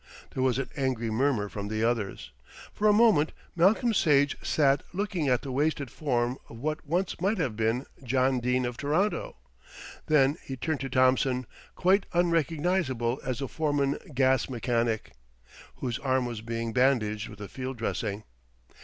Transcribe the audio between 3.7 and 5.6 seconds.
Sage sat looking at the